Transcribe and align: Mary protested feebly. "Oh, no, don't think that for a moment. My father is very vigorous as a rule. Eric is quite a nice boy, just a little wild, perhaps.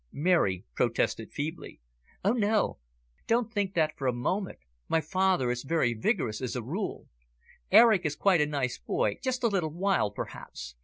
Mary 0.11 0.65
protested 0.73 1.31
feebly. 1.31 1.79
"Oh, 2.25 2.31
no, 2.33 2.79
don't 3.27 3.53
think 3.53 3.75
that 3.75 3.95
for 3.95 4.07
a 4.07 4.11
moment. 4.11 4.57
My 4.89 4.99
father 4.99 5.51
is 5.51 5.61
very 5.61 5.93
vigorous 5.93 6.41
as 6.41 6.55
a 6.55 6.63
rule. 6.63 7.07
Eric 7.69 8.03
is 8.03 8.15
quite 8.15 8.41
a 8.41 8.47
nice 8.47 8.79
boy, 8.79 9.19
just 9.21 9.43
a 9.43 9.47
little 9.47 9.69
wild, 9.71 10.15
perhaps. 10.15 10.73